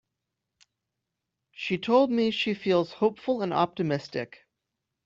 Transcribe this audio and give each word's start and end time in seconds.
She 1.51 1.77
told 1.77 2.09
me 2.09 2.31
she 2.31 2.55
feels 2.55 2.91
hopeful 2.93 3.43
and 3.43 3.53
optimistic. 3.53 4.47